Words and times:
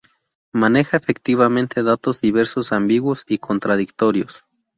Maneja 0.51 0.97
efectivamente 0.97 1.83
datos 1.83 2.21
diversos, 2.21 2.71
ambiguos 2.73 3.23
y 3.27 3.37
contradictorios. 3.37 4.43